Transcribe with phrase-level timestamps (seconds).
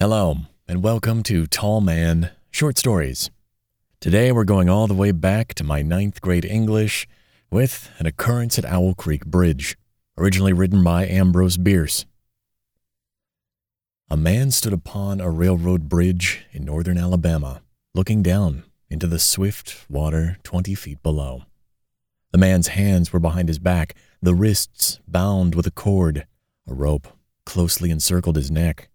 [0.00, 0.36] Hello,
[0.68, 3.32] and welcome to Tall Man Short Stories.
[3.98, 7.08] Today we're going all the way back to my ninth grade English
[7.50, 9.76] with an occurrence at Owl Creek Bridge,
[10.16, 12.06] originally written by Ambrose Bierce.
[14.08, 17.62] A man stood upon a railroad bridge in northern Alabama,
[17.92, 21.42] looking down into the swift water 20 feet below.
[22.30, 26.24] The man's hands were behind his back, the wrists bound with a cord.
[26.68, 27.08] A rope
[27.44, 28.88] closely encircled his neck.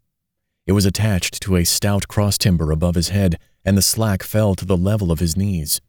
[0.65, 4.55] It was attached to a stout cross timber above his head, and the slack fell
[4.55, 5.81] to the level of his knees.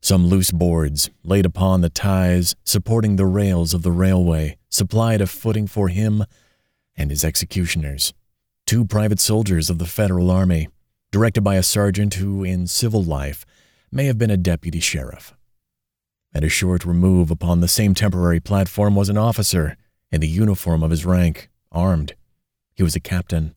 [0.00, 5.26] Some loose boards, laid upon the ties supporting the rails of the railway, supplied a
[5.26, 6.24] footing for him
[6.96, 8.14] and his executioners,
[8.66, 10.68] two private soldiers of the Federal Army,
[11.12, 13.44] directed by a sergeant who, in civil life,
[13.92, 15.34] may have been a deputy sheriff.
[16.34, 19.76] At a short remove upon the same temporary platform was an officer
[20.10, 22.14] in the uniform of his rank, armed.
[22.74, 23.54] He was a captain.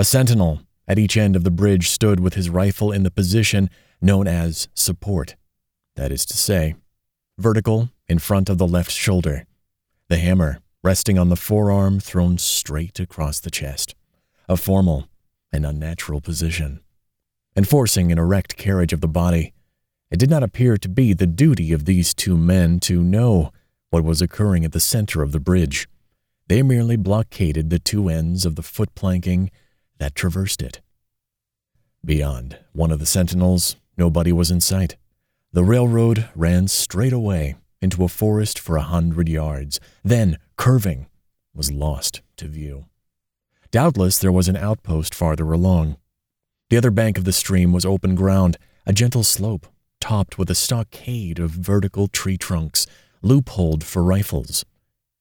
[0.00, 3.68] A sentinel at each end of the bridge stood with his rifle in the position
[4.00, 5.34] known as support.
[5.96, 6.76] That is to say,
[7.36, 9.44] vertical in front of the left shoulder,
[10.08, 13.96] the hammer resting on the forearm thrown straight across the chest,
[14.48, 15.08] a formal
[15.50, 16.78] and unnatural position.
[17.56, 19.52] Enforcing an erect carriage of the body,
[20.12, 23.52] it did not appear to be the duty of these two men to know
[23.90, 25.88] what was occurring at the center of the bridge.
[26.46, 29.50] They merely blockaded the two ends of the foot planking
[29.98, 30.80] that traversed it.
[32.04, 34.96] Beyond one of the sentinels, nobody was in sight.
[35.52, 41.06] The railroad ran straight away into a forest for a hundred yards, then, curving,
[41.54, 42.86] was lost to view.
[43.70, 45.96] Doubtless there was an outpost farther along.
[46.70, 49.66] The other bank of the stream was open ground, a gentle slope,
[50.00, 52.86] topped with a stockade of vertical tree trunks,
[53.22, 54.64] loopholed for rifles,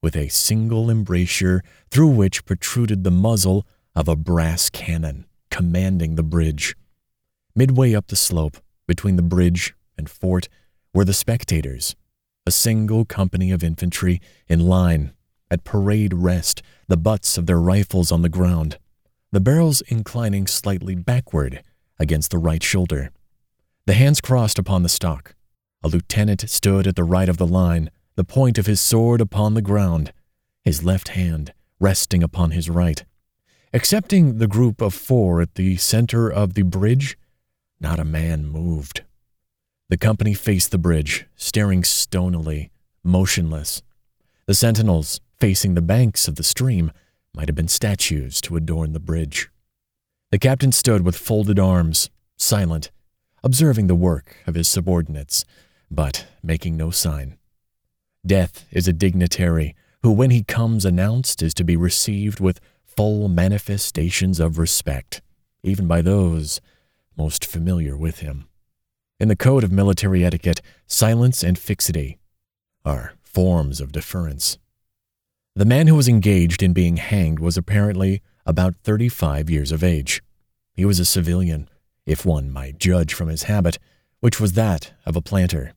[0.01, 3.65] with a single embrasure through which protruded the muzzle
[3.97, 6.75] of a brass cannon commanding the bridge.
[7.55, 10.47] Midway up the slope, between the bridge and fort,
[10.93, 11.95] were the spectators,
[12.45, 15.13] a single company of infantry in line,
[15.49, 18.77] at parade rest, the butts of their rifles on the ground,
[19.31, 21.63] the barrels inclining slightly backward
[21.97, 23.09] against the right shoulder.
[23.87, 25.33] The hands crossed upon the stock.
[25.81, 29.55] A lieutenant stood at the right of the line, the point of his sword upon
[29.55, 30.13] the ground,
[30.63, 33.03] his left hand resting upon his right.
[33.73, 37.17] Excepting the group of four at the center of the bridge,
[37.79, 39.03] not a man moved.
[39.89, 42.71] The company faced the bridge, staring stonily,
[43.03, 43.81] motionless.
[44.45, 46.91] The sentinels, facing the banks of the stream,
[47.33, 49.49] might have been statues to adorn the bridge.
[50.31, 52.89] The captain stood with folded arms, silent,
[53.43, 55.45] observing the work of his subordinates,
[55.91, 57.37] but making no sign.
[58.25, 62.59] Death is a dignitary who, when he comes announced, is to be received with
[62.97, 65.21] full manifestations of respect,
[65.61, 66.59] even by those
[67.15, 68.47] most familiar with him.
[69.19, 72.17] In the code of military etiquette, silence and fixity
[72.83, 74.57] are forms of deference.
[75.55, 80.23] The man who was engaged in being hanged was apparently about 35 years of age.
[80.73, 81.69] He was a civilian,
[82.07, 83.77] if one might judge from his habit,
[84.21, 85.73] which was that of a planter.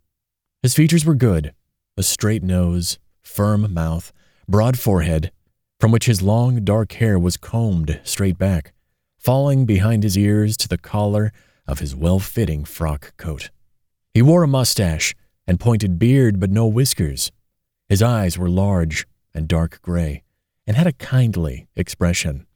[0.63, 1.53] His features were good
[1.99, 4.11] a straight nose, firm mouth,
[4.49, 5.31] broad forehead,
[5.81, 8.75] from which his long dark hair was combed straight back,
[9.19, 11.33] falling behind his ears to the collar
[11.67, 13.49] of his well fitting frock coat.
[14.13, 15.15] He wore a mustache
[15.47, 17.33] and pointed beard, but no whiskers.
[17.89, 20.23] His eyes were large and dark gray,
[20.67, 22.47] and had a kindly expression,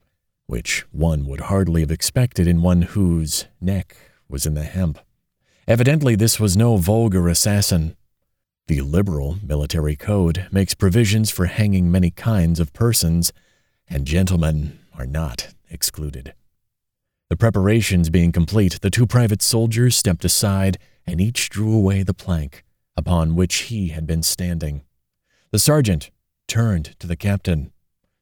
[0.47, 3.97] which one would hardly have expected in one whose neck
[4.29, 4.99] was in the hemp.
[5.67, 7.97] Evidently, this was no vulgar assassin,
[8.67, 13.33] the liberal military code makes provisions for hanging many kinds of persons,
[13.89, 16.35] and gentlemen are not excluded.
[17.29, 22.15] The preparations being complete, the two private soldiers stepped aside and each drew away the
[22.15, 22.65] plank
[22.97, 24.83] upon which he had been standing.
[25.51, 26.11] The sergeant
[26.49, 27.73] turned to the captain,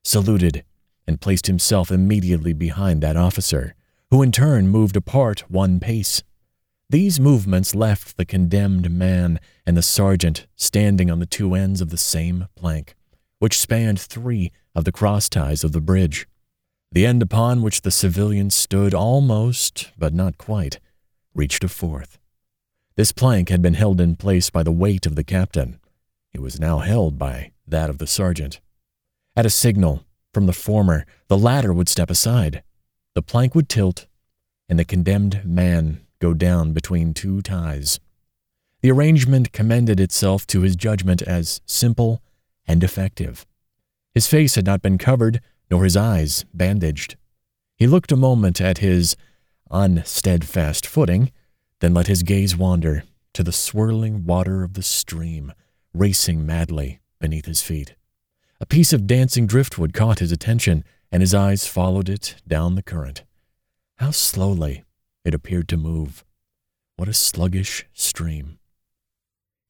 [0.03, 0.64] saluted,
[1.06, 3.74] and placed himself immediately behind that officer,
[4.10, 6.22] who in turn moved apart one pace.
[6.92, 11.89] These movements left the condemned man and the sergeant standing on the two ends of
[11.89, 12.94] the same plank,
[13.39, 16.28] which spanned three of the cross ties of the bridge.
[16.91, 20.80] The end upon which the civilian stood almost, but not quite,
[21.34, 22.18] reached a fourth.
[22.97, 25.80] This plank had been held in place by the weight of the captain.
[26.34, 28.60] It was now held by that of the sergeant.
[29.34, 30.04] At a signal
[30.34, 32.62] from the former, the latter would step aside.
[33.15, 34.09] The plank would tilt,
[34.68, 37.98] and the condemned man go down between two ties.
[38.80, 42.22] The arrangement commended itself to his judgment as simple
[42.66, 43.45] and effective.
[44.15, 47.16] His face had not been covered, nor his eyes bandaged.
[47.77, 49.16] He looked a moment at his
[49.71, 51.33] unsteadfast footing,
[51.80, 53.03] then let his gaze wander
[53.33, 55.53] to the swirling water of the stream,
[55.92, 57.97] racing madly beneath his feet.
[58.60, 62.83] A piece of dancing driftwood caught his attention, and his eyes followed it down the
[62.83, 63.25] current.
[63.97, 64.84] How slowly
[65.24, 66.24] it appeared to move.
[66.97, 68.59] What a sluggish stream.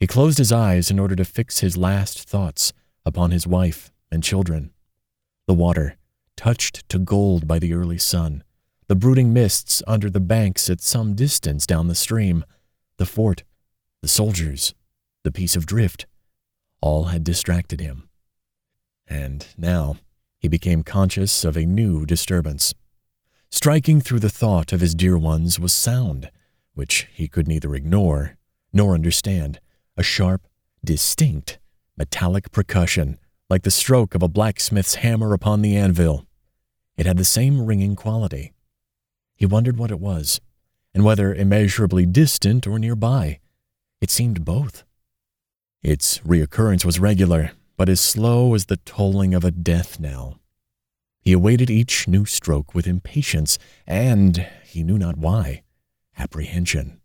[0.00, 2.72] He closed his eyes in order to fix his last thoughts
[3.06, 4.72] upon his wife and children.
[5.46, 5.96] The water,
[6.36, 8.42] touched to gold by the early sun,
[8.88, 12.44] the brooding mists under the banks at some distance down the stream,
[12.96, 13.44] the fort,
[14.02, 14.74] the soldiers,
[15.24, 16.06] the piece of drift,
[16.80, 18.08] all had distracted him.
[19.06, 19.96] And now
[20.40, 22.74] he became conscious of a new disturbance.
[23.54, 26.30] Striking through the thought of his dear ones was sound,
[26.72, 28.38] which he could neither ignore
[28.72, 29.60] nor understand,
[29.94, 30.48] a sharp,
[30.82, 31.58] distinct,
[31.94, 33.18] metallic percussion
[33.50, 36.26] like the stroke of a blacksmith's hammer upon the anvil.
[36.96, 38.54] It had the same ringing quality.
[39.36, 40.40] He wondered what it was,
[40.94, 43.38] and whether immeasurably distant or nearby.
[44.00, 44.82] It seemed both.
[45.82, 50.38] Its reoccurrence was regular, but as slow as the tolling of a death knell.
[51.22, 55.62] He awaited each new stroke with impatience and, he knew not why,
[56.18, 57.00] apprehension.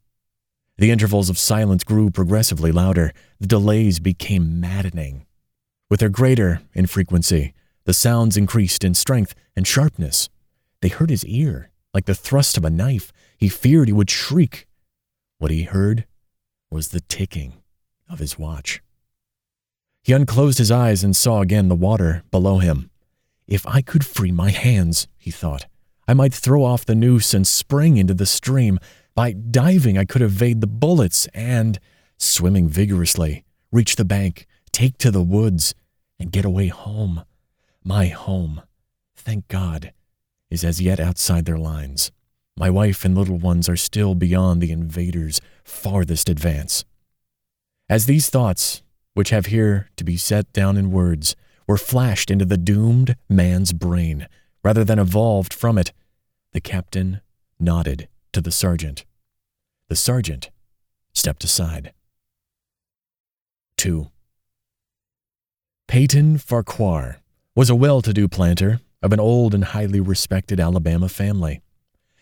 [0.77, 3.13] The intervals of silence grew progressively louder.
[3.39, 5.25] The delays became maddening.
[5.89, 7.53] With their greater infrequency,
[7.85, 10.29] the sounds increased in strength and sharpness.
[10.81, 13.11] They hurt his ear, like the thrust of a knife.
[13.37, 14.67] He feared he would shriek.
[15.37, 16.05] What he heard
[16.71, 17.53] was the ticking
[18.09, 18.81] of his watch.
[20.03, 22.89] He unclosed his eyes and saw again the water below him.
[23.47, 25.67] If I could free my hands, he thought,
[26.07, 28.79] I might throw off the noose and spring into the stream.
[29.15, 31.79] By diving, I could evade the bullets and,
[32.17, 34.47] swimming vigorously, reach the bank
[34.77, 35.73] take to the woods
[36.19, 37.23] and get away home.
[37.83, 38.61] My home,
[39.15, 39.91] thank God,
[40.51, 42.11] is as yet outside their lines.
[42.55, 46.85] My wife and little ones are still beyond the invaders' farthest advance.
[47.89, 48.83] As these thoughts,
[49.15, 51.35] which have here to be set down in words,
[51.67, 54.27] were flashed into the doomed man's brain,
[54.63, 55.91] rather than evolved from it,
[56.53, 57.21] the captain
[57.59, 59.05] nodded to the sergeant.
[59.89, 60.49] The sergeant
[61.13, 61.93] stepped aside.
[63.77, 64.09] 2.
[65.87, 67.17] Peyton Farquhar
[67.55, 71.61] was a well to do planter of an old and highly respected Alabama family.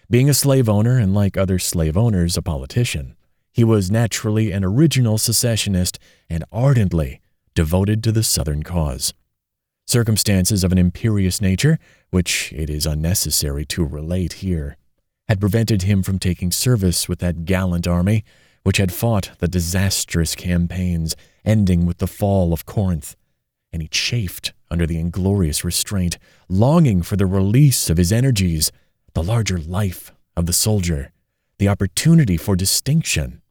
[0.10, 3.16] Being a slave owner and, like other slave owners, a politician,
[3.52, 5.98] he was naturally an original secessionist
[6.30, 7.22] and ardently
[7.56, 9.14] devoted to the Southern cause.
[9.86, 11.80] Circumstances of an imperious nature,
[12.10, 14.78] which it is unnecessary to relate here,
[15.28, 18.24] had prevented him from taking service with that gallant army
[18.64, 23.16] which had fought the disastrous campaigns ending with the fall of Corinth
[23.76, 26.18] and he chafed under the inglorious restraint,
[26.48, 28.72] longing for the release of his energies,
[29.14, 31.12] the larger life of the soldier,
[31.60, 33.42] the opportunity for distinction.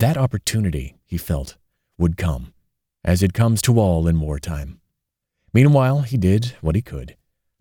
[0.00, 1.56] That opportunity, he felt,
[1.96, 2.52] would come,
[3.02, 4.80] as it comes to all in wartime.
[5.54, 7.16] Meanwhile, he did what he could.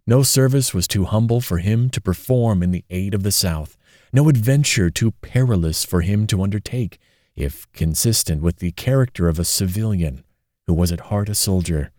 [0.08, 3.78] No service was too humble for him to perform in the aid of the South,
[4.12, 7.00] no adventure too perilous for him to undertake,
[7.36, 10.24] if consistent with the character of a civilian
[10.66, 11.92] who was at heart a soldier,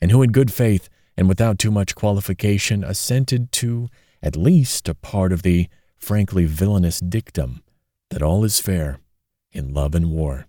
[0.00, 3.88] and who in good faith and without too much qualification assented to
[4.22, 5.68] at least a part of the
[5.98, 7.62] frankly villainous dictum
[8.10, 8.98] that all is fair
[9.52, 10.46] in love and war.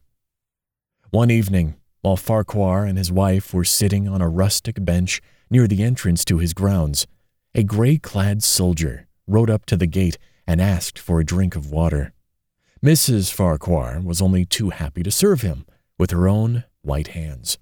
[1.12, 5.82] One evening, while Farquhar and his wife were sitting on a rustic bench near the
[5.82, 7.08] entrance to his grounds,
[7.56, 11.72] a gray clad soldier rode up to the gate and asked for a drink of
[11.72, 12.14] water.
[12.86, 13.34] Mrs.
[13.34, 15.66] Farquhar was only too happy to serve him
[15.98, 17.58] with her own white hands.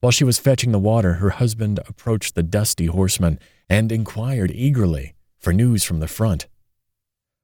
[0.00, 3.38] While she was fetching the water, her husband approached the dusty horseman
[3.68, 6.46] and inquired eagerly for news from the front.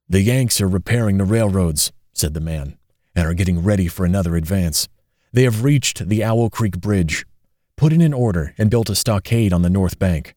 [0.08, 2.78] The Yanks are repairing the railroads, said the man,
[3.14, 4.88] and are getting ready for another advance.
[5.32, 7.24] They have reached the Owl Creek Bridge,
[7.76, 10.34] put in an order, and built a stockade on the north bank.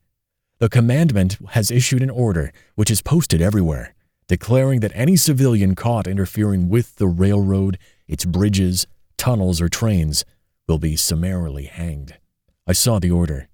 [0.58, 3.94] The commandant has issued an order, which is posted everywhere,
[4.28, 8.86] declaring that any civilian caught interfering with the railroad, its bridges,
[9.16, 10.24] tunnels, or trains
[10.68, 12.14] will be summarily hanged.
[12.66, 13.48] I saw the order.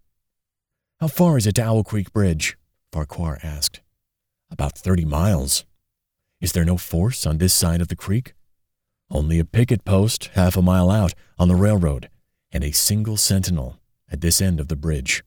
[1.01, 2.59] How far is it to Owl Creek Bridge?
[2.93, 3.81] Farquhar asked.
[4.51, 5.65] About thirty miles.
[6.41, 8.35] Is there no force on this side of the creek?
[9.11, 12.09] Only a picket post half a mile out on the railroad,
[12.53, 15.25] and a single sentinel at this end of the bridge.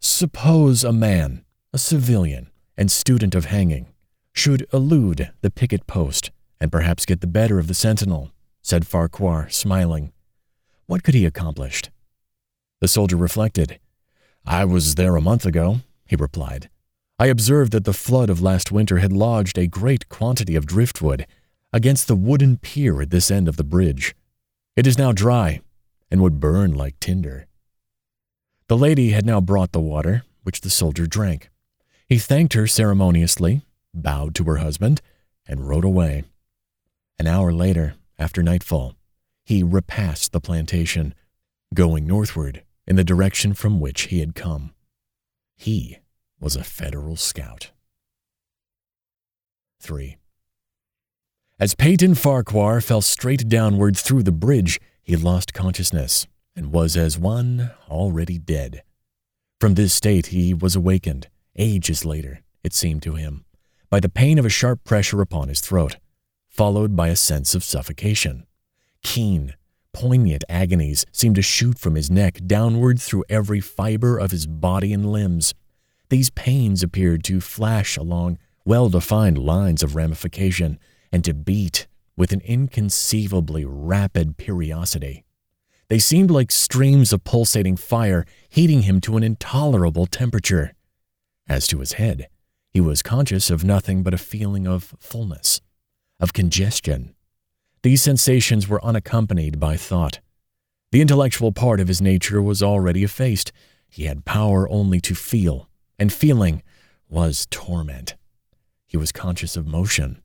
[0.00, 3.86] Suppose a man, a civilian, and student of hanging,
[4.32, 9.50] should elude the picket post and perhaps get the better of the sentinel, said Farquhar,
[9.50, 10.12] smiling.
[10.86, 11.82] What could he accomplish?
[12.80, 13.78] The soldier reflected.
[14.46, 16.70] I was there a month ago, he replied.
[17.18, 21.26] I observed that the flood of last winter had lodged a great quantity of driftwood
[21.72, 24.14] against the wooden pier at this end of the bridge.
[24.76, 25.60] It is now dry
[26.10, 27.46] and would burn like tinder.
[28.68, 31.50] The lady had now brought the water, which the soldier drank.
[32.08, 33.62] He thanked her ceremoniously,
[33.94, 35.00] bowed to her husband,
[35.46, 36.24] and rode away.
[37.18, 38.94] An hour later, after nightfall,
[39.44, 41.14] he repassed the plantation,
[41.74, 44.72] going northward in the direction from which he had come.
[45.56, 45.98] He
[46.40, 47.70] was a Federal scout.
[49.80, 50.16] 3.
[51.62, 56.26] As Peyton Farquhar fell straight downward through the bridge, he lost consciousness
[56.56, 58.82] and was as one already dead.
[59.60, 63.44] From this state he was awakened, ages later, it seemed to him,
[63.90, 65.98] by the pain of a sharp pressure upon his throat,
[66.48, 68.44] followed by a sense of suffocation.
[69.04, 69.54] Keen,
[69.92, 74.92] poignant agonies seemed to shoot from his neck downward through every fiber of his body
[74.92, 75.54] and limbs.
[76.08, 80.80] These pains appeared to flash along well defined lines of ramification
[81.12, 85.24] and to beat with an inconceivably rapid periodicity.
[85.88, 90.72] They seemed like streams of pulsating fire heating him to an intolerable temperature.
[91.48, 92.28] As to his head,
[92.70, 95.60] he was conscious of nothing but a feeling of fullness,
[96.18, 97.14] of congestion.
[97.82, 100.20] These sensations were unaccompanied by thought.
[100.92, 103.52] The intellectual part of his nature was already effaced.
[103.90, 106.62] He had power only to feel, and feeling
[107.08, 108.14] was torment.
[108.86, 110.21] He was conscious of motion,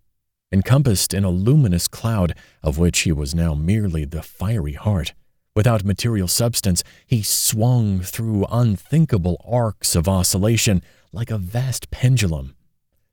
[0.51, 5.13] encompassed in a luminous cloud of which he was now merely the fiery heart.
[5.56, 12.56] Without material substance, he swung through unthinkable arcs of oscillation like a vast pendulum.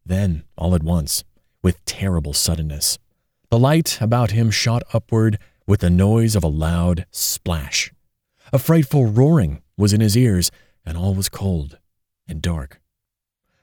[0.04, 1.24] Then, all at once,
[1.62, 2.98] with terrible suddenness,
[3.50, 7.92] the light about him shot upward with the noise of a loud splash.
[8.52, 10.50] A frightful roaring was in his ears,
[10.84, 11.78] and all was cold
[12.28, 12.80] and dark.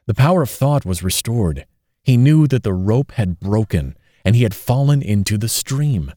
[0.08, 1.66] The power of thought was restored.
[2.04, 6.12] He knew that the rope had broken, and he had fallen into the stream.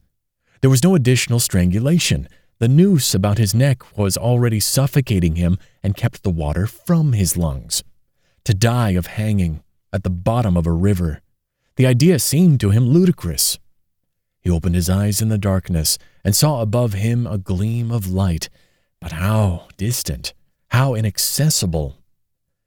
[0.60, 2.28] There was no additional strangulation.
[2.58, 7.36] The noose about his neck was already suffocating him and kept the water from his
[7.36, 7.84] lungs.
[8.44, 9.62] To die of hanging
[9.92, 11.20] at the bottom of a river.
[11.76, 13.58] The idea seemed to him ludicrous.
[14.40, 18.48] He opened his eyes in the darkness and saw above him a gleam of light,
[19.00, 20.32] but how distant,
[20.68, 21.96] how inaccessible.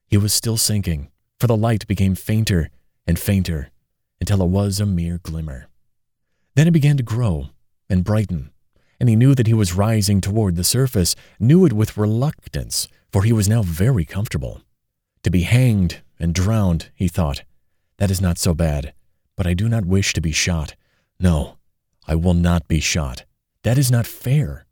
[0.07, 1.09] He was still sinking,
[1.39, 2.69] for the light became fainter
[3.07, 3.71] and fainter
[4.19, 5.67] until it was a mere glimmer.
[6.55, 7.49] Then it began to grow
[7.89, 8.51] and brighten
[8.99, 13.23] and he knew that he was rising toward the surface, knew it with reluctance, for
[13.23, 14.61] he was now very comfortable.
[15.23, 17.43] To be hanged and drowned, he thought,
[17.97, 18.93] that is not so bad,
[19.35, 20.75] but I do not wish to be shot.
[21.19, 21.57] No,
[22.07, 23.25] I will not be shot.
[23.63, 24.65] That is not fair.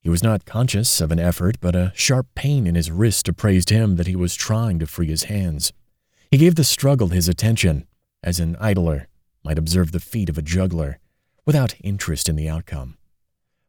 [0.00, 3.70] He was not conscious of an effort, but a sharp pain in his wrist appraised
[3.70, 5.72] him that he was trying to free his hands.
[6.30, 7.86] He gave the struggle his attention,
[8.22, 9.08] as an idler
[9.44, 10.98] might observe the feat of a juggler,
[11.46, 12.98] without interest in the outcome.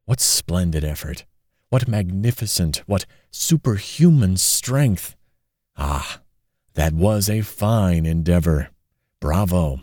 [0.05, 1.25] What splendid effort!
[1.69, 5.15] What magnificent, what superhuman strength!
[5.77, 6.21] Ah,
[6.73, 8.69] that was a fine endeavor.
[9.21, 9.81] Bravo!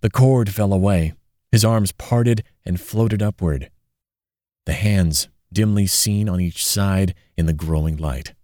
[0.00, 1.12] The cord fell away.
[1.52, 3.70] His arms parted and floated upward.
[4.66, 8.34] The hands, dimly seen on each side in the growing light.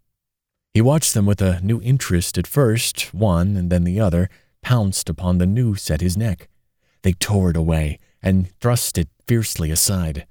[0.77, 3.15] He watched them with a new interest at first.
[3.15, 4.29] One and then the other
[4.61, 6.49] pounced upon the noose at his neck.
[7.01, 10.27] They tore it away and thrust it fiercely aside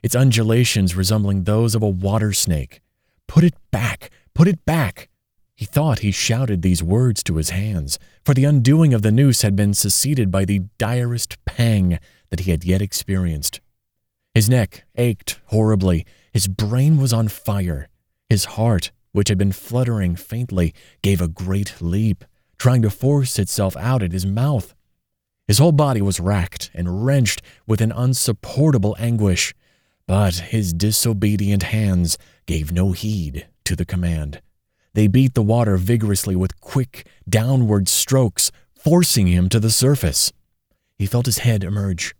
[0.00, 2.80] its undulations resembling those of a water snake.
[3.26, 4.10] Put it back!
[4.34, 5.08] Put it back!
[5.56, 9.42] He thought he shouted these words to his hands, for the undoing of the noose
[9.42, 11.98] had been succeeded by the direst pang
[12.30, 13.60] that he had yet experienced.
[14.32, 17.88] His neck ached horribly, his brain was on fire,
[18.28, 22.24] his heart, which had been fluttering faintly, gave a great leap,
[22.58, 24.74] trying to force itself out at his mouth.
[25.46, 29.54] His whole body was racked and wrenched with an unsupportable anguish.
[30.06, 34.40] But his disobedient hands gave no heed to the command.
[34.94, 40.32] They beat the water vigorously with quick, downward strokes, forcing him to the surface.
[40.98, 42.14] He felt his head emerge.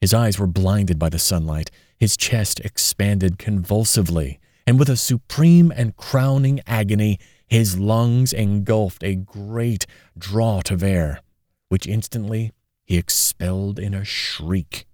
[0.00, 1.70] His eyes were blinded by the sunlight.
[1.98, 9.14] His chest expanded convulsively, and with a supreme and crowning agony, his lungs engulfed a
[9.14, 9.86] great
[10.18, 11.22] draught of air,
[11.70, 12.52] which instantly
[12.84, 14.84] he expelled in a shriek.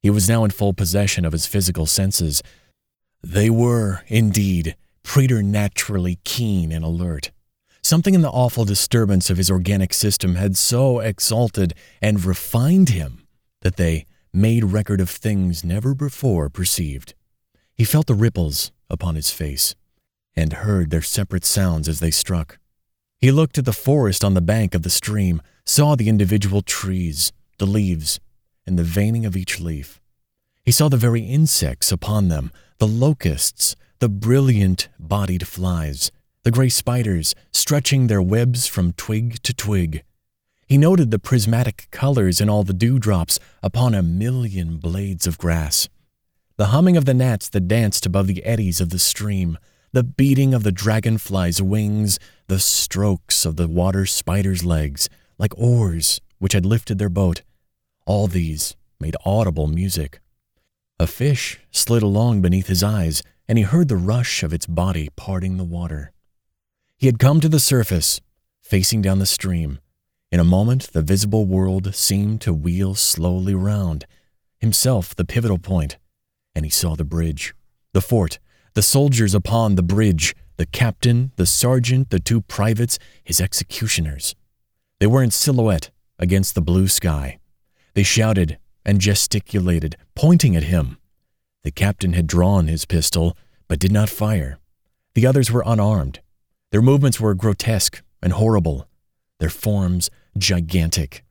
[0.00, 2.42] He was now in full possession of his physical senses.
[3.22, 7.32] They were, indeed, preternaturally keen and alert.
[7.82, 13.26] Something in the awful disturbance of his organic system had so exalted and refined him
[13.60, 17.12] that they made record of things never before perceived.
[17.74, 19.74] He felt the ripples upon his face
[20.36, 22.58] and heard their separate sounds as they struck.
[23.18, 27.32] He looked at the forest on the bank of the stream, saw the individual trees,
[27.58, 28.20] the leaves,
[28.66, 30.00] and the veining of each leaf.
[30.62, 36.10] He saw the very insects upon them, the locusts, the brilliant bodied flies,
[36.42, 40.02] the gray spiders stretching their webs from twig to twig.
[40.66, 45.88] He noted the prismatic colors in all the dewdrops upon a million blades of grass,
[46.56, 49.58] the humming of the gnats that danced above the eddies of the stream,
[49.92, 55.08] the beating of the dragonfly's wings, the strokes of the water spider's legs,
[55.38, 57.42] like oars which had lifted their boat.
[58.06, 60.20] All these made audible music.
[60.98, 65.10] A fish slid along beneath his eyes, and he heard the rush of its body
[65.14, 66.12] parting the water.
[66.96, 68.20] He had come to the surface,
[68.62, 69.78] facing down the stream.
[70.32, 74.06] In a moment, the visible world seemed to wheel slowly round,
[74.58, 75.98] himself the pivotal point,
[76.56, 77.54] and he saw the bridge,
[77.92, 78.38] the fort,
[78.72, 84.34] the soldiers upon the bridge, the captain, the sergeant, the two privates, his executioners.
[84.98, 87.38] They were in silhouette against the blue sky.
[87.92, 90.96] They shouted and gesticulated, pointing at him.
[91.62, 93.36] The captain had drawn his pistol,
[93.68, 94.58] but did not fire.
[95.14, 96.20] The others were unarmed.
[96.70, 98.88] Their movements were grotesque and horrible,
[99.40, 100.08] their forms
[100.38, 101.22] gigantic.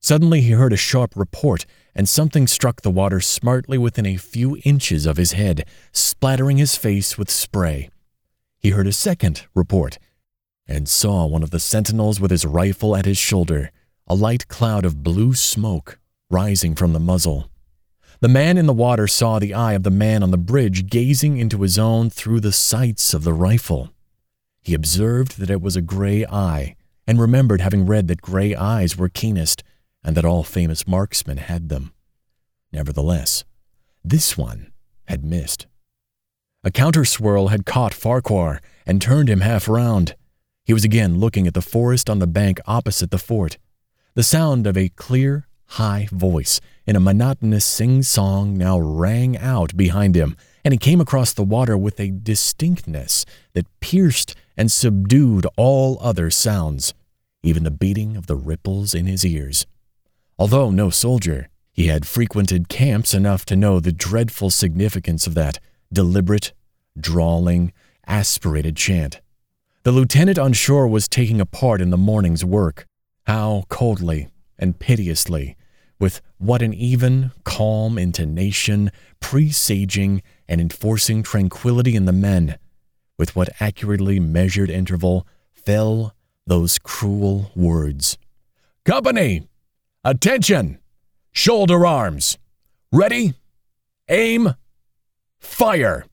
[0.00, 4.56] Suddenly he heard a sharp report, and something struck the water smartly within a few
[4.64, 7.90] inches of his head, splattering his face with spray.
[8.58, 9.98] He heard a second report,
[10.66, 13.70] and saw one of the sentinels with his rifle at his shoulder,
[14.06, 15.98] a light cloud of blue smoke
[16.30, 17.50] rising from the muzzle.
[18.20, 21.38] The man in the water saw the eye of the man on the bridge gazing
[21.38, 23.90] into his own through the sights of the rifle.
[24.60, 26.74] He observed that it was a gray eye,
[27.06, 29.62] and remembered having read that gray eyes were keenest,
[30.08, 31.92] and that all famous marksmen had them.
[32.72, 33.44] Nevertheless,
[34.02, 34.72] this one
[35.04, 35.66] had missed.
[36.64, 40.16] A counter swirl had caught Farquhar and turned him half round.
[40.64, 43.58] He was again looking at the forest on the bank opposite the fort.
[44.14, 49.76] The sound of a clear, high voice in a monotonous sing song now rang out
[49.76, 55.46] behind him, and he came across the water with a distinctness that pierced and subdued
[55.58, 56.94] all other sounds,
[57.42, 59.66] even the beating of the ripples in his ears.
[60.38, 65.58] Although no soldier, he had frequented camps enough to know the dreadful significance of that
[65.92, 66.52] deliberate,
[66.98, 67.72] drawling,
[68.06, 69.20] aspirated chant.
[69.82, 72.86] The lieutenant on shore was taking a part in the morning's work.
[73.26, 75.56] How coldly and piteously,
[75.98, 82.58] with what an even, calm intonation, presaging and enforcing tranquility in the men,
[83.18, 86.14] with what accurately measured interval fell
[86.46, 88.16] those cruel words
[88.84, 89.47] Company!
[90.08, 90.78] Attention!
[91.32, 92.38] Shoulder arms!
[92.90, 93.34] Ready?
[94.08, 94.54] Aim!
[95.38, 96.06] Fire!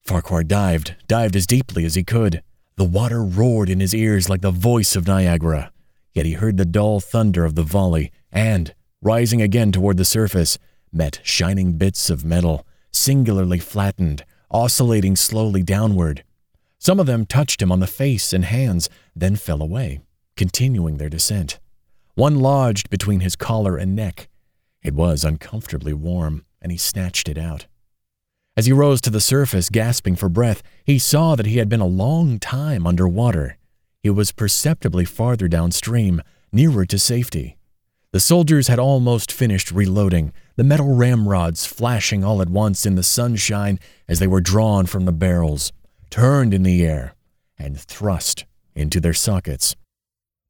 [0.00, 2.42] Farquhar dived, dived as deeply as he could.
[2.76, 5.70] The water roared in his ears like the voice of Niagara,
[6.14, 10.56] yet he heard the dull thunder of the volley and, rising again toward the surface,
[10.90, 16.24] met shining bits of metal, singularly flattened, oscillating slowly downward.
[16.78, 20.00] Some of them touched him on the face and hands, then fell away,
[20.36, 21.58] continuing their descent.
[22.14, 24.28] One lodged between his collar and neck.
[24.82, 27.66] It was uncomfortably warm, and he snatched it out.
[28.54, 31.80] As he rose to the surface, gasping for breath, he saw that he had been
[31.80, 33.56] a long time under water.
[34.02, 36.20] He was perceptibly farther downstream,
[36.52, 37.56] nearer to safety.
[38.10, 43.02] The soldiers had almost finished reloading, the metal ramrods flashing all at once in the
[43.02, 45.72] sunshine as they were drawn from the barrels,
[46.10, 47.14] turned in the air,
[47.58, 48.44] and thrust
[48.74, 49.76] into their sockets.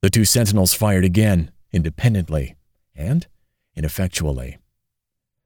[0.00, 2.56] The two sentinels fired again, independently
[2.94, 3.26] and
[3.74, 4.58] ineffectually.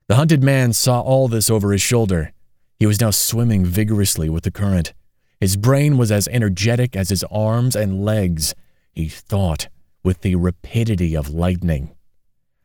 [0.08, 2.32] The hunted man saw all this over his shoulder.
[2.78, 4.92] He was now swimming vigorously with the current.
[5.40, 8.54] His brain was as energetic as his arms and legs.
[8.92, 9.68] He thought
[10.02, 11.94] with the rapidity of lightning.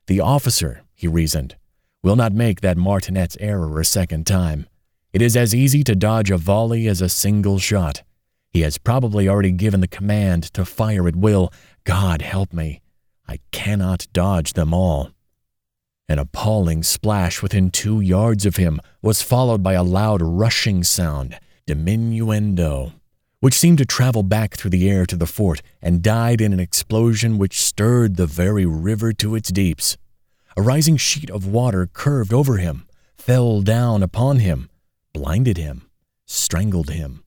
[0.08, 1.56] The officer, he reasoned,
[2.04, 4.68] will not make that martinet's error a second time.
[5.14, 8.04] It is as easy to dodge a volley as a single shot.
[8.50, 11.52] He has probably already given the command to fire at will.
[11.84, 12.82] God help me.
[13.32, 15.12] I cannot dodge them all.
[16.10, 21.40] An appalling splash within two yards of him was followed by a loud rushing sound,
[21.66, 22.92] diminuendo,
[23.40, 26.60] which seemed to travel back through the air to the fort and died in an
[26.60, 29.96] explosion which stirred the very river to its deeps.
[30.58, 34.70] A rising sheet of water curved over him, fell down upon him,
[35.14, 35.90] blinded him,
[36.26, 37.24] strangled him.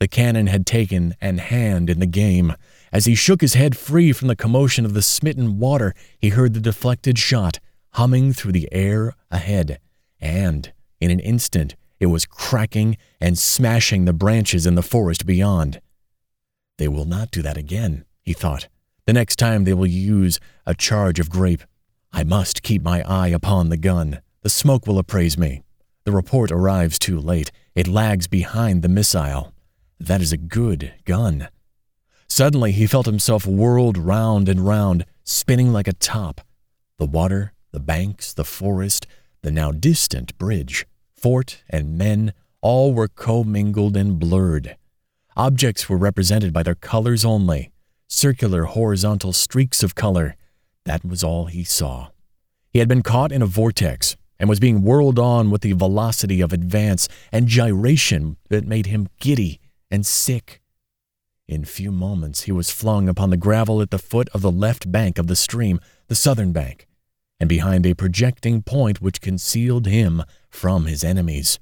[0.00, 2.54] The cannon had taken an hand in the game.
[2.92, 6.54] As he shook his head free from the commotion of the smitten water, he heard
[6.54, 7.60] the deflected shot
[7.94, 9.78] humming through the air ahead,
[10.20, 15.80] and in an instant it was cracking and smashing the branches in the forest beyond.
[16.78, 18.68] They will not do that again, he thought.
[19.06, 21.62] The next time they will use a charge of grape.
[22.12, 24.20] I must keep my eye upon the gun.
[24.42, 25.62] The smoke will appraise me.
[26.04, 27.52] The report arrives too late.
[27.74, 29.52] It lags behind the missile.
[29.98, 31.48] That is a good gun.
[32.30, 36.40] Suddenly he felt himself whirled round and round, spinning like a top.
[36.96, 39.04] The water, the banks, the forest,
[39.42, 44.76] the now distant bridge, fort, and men all were commingled and blurred.
[45.36, 47.72] Objects were represented by their colors only,
[48.06, 50.36] circular horizontal streaks of color.
[50.84, 52.10] That was all he saw.
[52.72, 56.40] He had been caught in a vortex and was being whirled on with the velocity
[56.40, 59.58] of advance and gyration that made him giddy
[59.90, 60.59] and sick.
[61.50, 64.92] In few moments he was flung upon the gravel at the foot of the left
[64.92, 66.86] bank of the stream, the southern bank,
[67.40, 71.58] and behind a projecting point which concealed him from his enemies.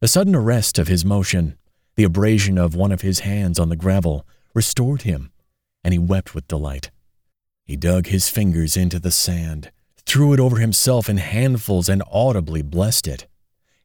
[0.00, 1.56] The sudden arrest of his motion,
[1.94, 5.30] the abrasion of one of his hands on the gravel, restored him,
[5.84, 6.90] and he wept with delight.
[7.64, 9.70] He dug his fingers into the sand,
[10.04, 13.28] threw it over himself in handfuls, and audibly blessed it.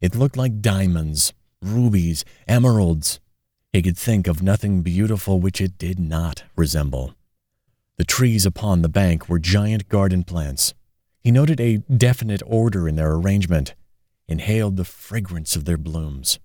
[0.01, 3.19] It looked like diamonds, rubies, emeralds.
[3.77, 7.13] He could think of nothing beautiful which it did not resemble.
[7.97, 10.73] The trees upon the bank were giant garden plants.
[11.19, 13.75] He noted a definite order in their arrangement,
[14.27, 16.39] inhaled the fragrance of their blooms.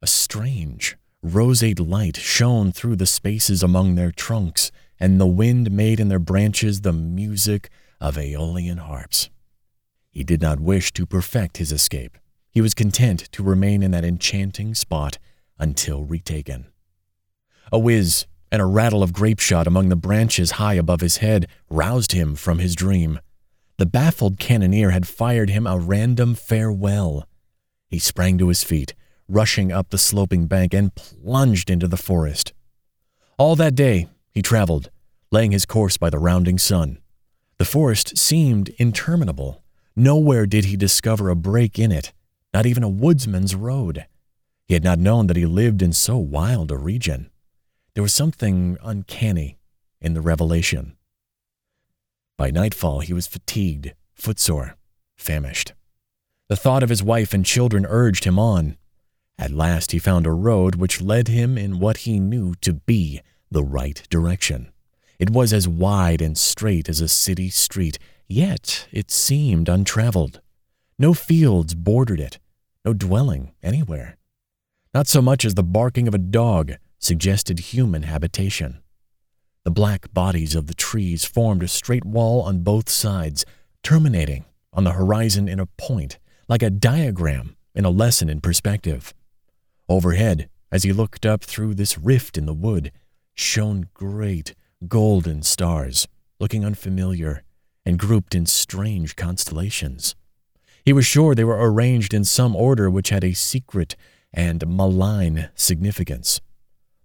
[0.00, 5.98] A strange, roseate light shone through the spaces among their trunks, and the wind made
[5.98, 9.30] in their branches the music of aeolian harps.
[10.12, 12.16] He did not wish to perfect his escape.
[12.52, 15.18] He was content to remain in that enchanting spot
[15.58, 16.66] until retaken.
[17.72, 21.46] A whiz and a rattle of grape shot among the branches high above his head
[21.68, 23.18] roused him from his dream.
[23.78, 27.28] The baffled cannoneer had fired him a random farewell.
[27.88, 28.94] He sprang to his feet,
[29.28, 32.52] rushing up the sloping bank, and plunged into the forest.
[33.38, 34.90] All that day he traveled,
[35.30, 36.98] laying his course by the rounding sun.
[37.58, 39.62] The forest seemed interminable.
[39.94, 42.12] Nowhere did he discover a break in it,
[42.54, 44.06] not even a woodsman's road.
[44.66, 47.30] He had not known that he lived in so wild a region.
[47.94, 49.58] There was something uncanny
[50.00, 50.96] in the revelation.
[52.36, 54.76] By nightfall, he was fatigued, footsore,
[55.16, 55.72] famished.
[56.48, 58.76] The thought of his wife and children urged him on.
[59.38, 63.20] At last, he found a road which led him in what he knew to be
[63.50, 64.72] the right direction.
[65.18, 70.40] It was as wide and straight as a city street, yet it seemed untraveled.
[70.98, 72.38] No fields bordered it,
[72.84, 74.16] no dwelling anywhere.
[74.96, 78.80] Not so much as the barking of a dog suggested human habitation.
[79.64, 83.44] The black bodies of the trees formed a straight wall on both sides,
[83.82, 89.12] terminating on the horizon in a point, like a diagram in a lesson in perspective.
[89.86, 92.90] Overhead, as he looked up through this rift in the wood,
[93.34, 94.54] shone great
[94.88, 96.08] golden stars,
[96.40, 97.42] looking unfamiliar
[97.84, 100.16] and grouped in strange constellations.
[100.86, 103.94] He was sure they were arranged in some order which had a secret
[104.36, 106.40] and malign significance.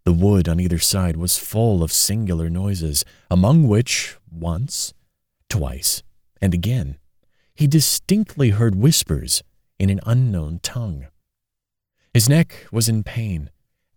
[0.03, 4.93] The wood on either side was full of singular noises, among which, once,
[5.49, 6.03] twice,
[6.41, 6.97] and again,
[7.55, 9.43] he distinctly heard whispers
[9.79, 11.07] in an unknown tongue.
[12.13, 13.49] His neck was in pain,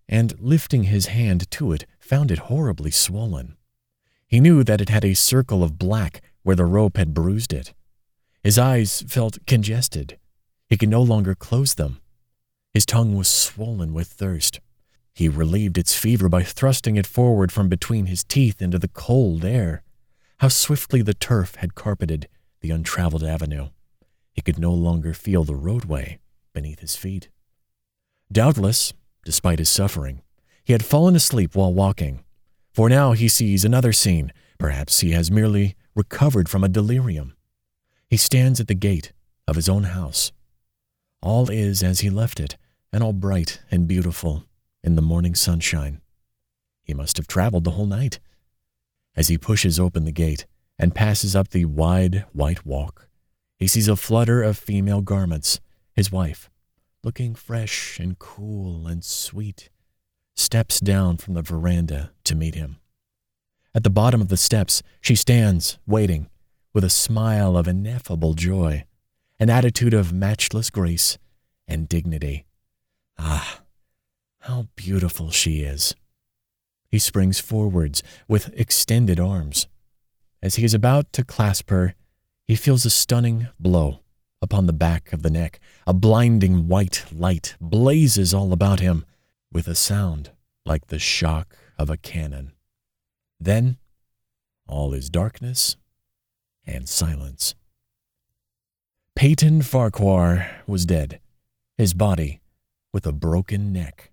[0.09, 3.57] and lifting his hand to it, found it horribly swollen.
[4.27, 7.73] He knew that it had a circle of black where the rope had bruised it.
[8.42, 10.18] His eyes felt congested.
[10.68, 12.01] He could no longer close them.
[12.74, 14.60] His tongue was swollen with thirst.
[15.14, 19.44] He relieved its fever by thrusting it forward from between his teeth into the cold
[19.44, 19.84] air.
[20.38, 22.28] How swiftly the turf had carpeted
[22.60, 23.68] the untraveled avenue.
[24.32, 26.18] He could no longer feel the roadway
[26.52, 27.28] beneath his feet.
[28.32, 28.92] Doubtless,
[29.24, 30.22] despite his suffering,
[30.64, 32.24] he had fallen asleep while walking,
[32.72, 34.32] for now he sees another scene.
[34.58, 37.37] Perhaps he has merely recovered from a delirium.
[38.08, 39.12] He stands at the gate
[39.46, 40.32] of his own house.
[41.22, 42.56] All is as he left it,
[42.94, 44.44] and all bright and beautiful
[44.85, 46.00] in the morning sunshine.
[46.85, 48.20] He must have traveled the whole night.
[49.16, 50.46] As he pushes open the gate
[50.78, 53.09] and passes up the wide white walk,
[53.59, 55.59] he sees a flutter of female garments.
[55.92, 56.48] His wife,
[57.02, 59.70] looking fresh and cool and sweet,
[60.37, 62.76] steps down from the veranda to meet him.
[63.74, 66.28] At the bottom of the steps, she stands, waiting,
[66.72, 68.85] with a smile of ineffable joy,
[69.40, 71.18] an attitude of matchless grace
[71.66, 72.46] and dignity.
[73.18, 73.61] Ah,
[74.40, 75.94] how beautiful she is!
[76.88, 79.66] He springs forwards with extended arms.
[80.42, 81.94] As he is about to clasp her,
[82.46, 84.00] he feels a stunning blow
[84.42, 85.59] upon the back of the neck.
[85.87, 89.05] A blinding white light blazes all about him
[89.50, 90.31] with a sound
[90.66, 92.53] like the shock of a cannon.
[93.40, 93.79] Then
[94.68, 95.77] all is darkness
[96.66, 97.55] and silence.
[99.16, 101.20] Peyton Farquhar was dead,
[101.79, 102.40] his body,
[102.94, 104.12] with a broken neck,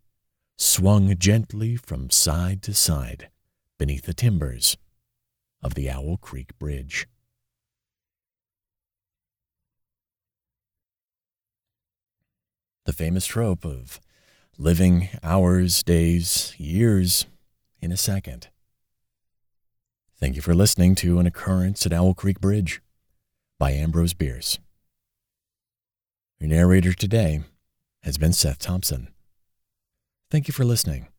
[0.58, 3.30] swung gently from side to side
[3.78, 4.76] beneath the timbers
[5.62, 7.08] of the Owl Creek Bridge.
[12.86, 14.02] The famous trope of
[14.58, 17.28] living hours, days, years
[17.82, 18.48] in a second.
[20.20, 22.82] Thank you for listening to An Occurrence at Owl Creek Bridge
[23.60, 24.58] by Ambrose Bierce.
[26.40, 27.42] Your narrator today
[28.04, 29.10] has been Seth Thompson.
[30.30, 31.11] Thank you for listening.